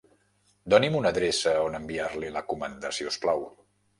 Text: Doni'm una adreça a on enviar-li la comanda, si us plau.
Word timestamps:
Doni'm 0.73 0.95
una 0.99 1.11
adreça 1.15 1.53
a 1.57 1.61
on 1.67 1.77
enviar-li 1.81 2.33
la 2.39 2.45
comanda, 2.53 2.93
si 3.01 3.09
us 3.13 3.21
plau. 3.27 3.45